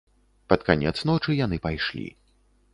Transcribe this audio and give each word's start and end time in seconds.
Пад 0.53 0.63
канец 0.69 0.95
ночы 1.11 1.37
яны 1.45 1.61
пайшлі. 1.69 2.07